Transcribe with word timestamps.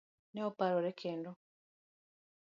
Ne 0.33 0.41
oparore 0.49 0.91
kendo. 1.01 1.31